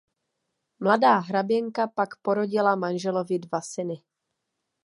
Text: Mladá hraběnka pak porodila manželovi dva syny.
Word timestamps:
Mladá 0.79 1.17
hraběnka 1.17 1.87
pak 1.87 2.09
porodila 2.21 2.75
manželovi 2.75 3.39
dva 3.39 3.61
syny. 3.61 4.03